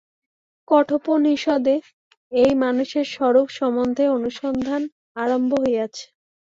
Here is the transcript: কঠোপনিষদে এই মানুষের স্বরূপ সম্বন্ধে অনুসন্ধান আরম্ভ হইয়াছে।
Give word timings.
কঠোপনিষদে 0.67 1.75
এই 2.31 2.51
মানুষের 2.63 3.05
স্বরূপ 3.07 3.47
সম্বন্ধে 3.59 4.03
অনুসন্ধান 4.17 4.81
আরম্ভ 5.15 5.51
হইয়াছে। 5.63 6.05